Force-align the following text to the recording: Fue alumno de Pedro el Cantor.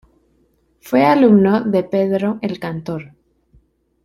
Fue 0.79 1.03
alumno 1.05 1.61
de 1.63 1.83
Pedro 1.83 2.39
el 2.41 2.57
Cantor. 2.57 3.13